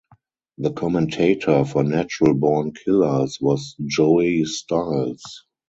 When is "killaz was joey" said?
2.71-4.45